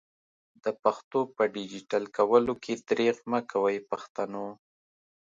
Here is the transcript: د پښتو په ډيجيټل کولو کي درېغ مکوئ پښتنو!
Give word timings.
د 0.63 0.65
پښتو 0.83 1.19
په 1.35 1.43
ډيجيټل 1.55 2.03
کولو 2.17 2.53
کي 2.63 2.73
درېغ 2.89 3.17
مکوئ 3.31 3.77
پښتنو! 3.91 4.47